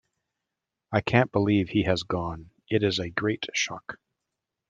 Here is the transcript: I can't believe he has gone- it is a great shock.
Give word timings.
I 0.91 1.01
can't 1.01 1.31
believe 1.31 1.69
he 1.69 1.83
has 1.83 2.01
gone- 2.01 2.49
it 2.71 2.81
is 2.81 2.97
a 2.97 3.11
great 3.11 3.45
shock. 3.53 3.99